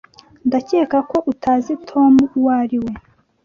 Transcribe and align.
Ndakeka 0.47 0.97
ko 1.09 1.17
utazi 1.31 1.73
Tom 1.89 2.13
uwo 2.37 2.49
ari 2.61 2.77
we. 2.83 2.91